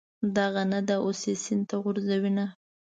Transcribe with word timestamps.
دغه 0.37 0.63
نه 0.71 0.79
ده، 0.87 0.95
اوس 1.05 1.19
یې 1.29 1.35
سین 1.43 1.59
ته 1.69 1.75
غورځوینه. 1.83 2.45